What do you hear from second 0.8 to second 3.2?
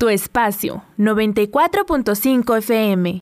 94.5 FM.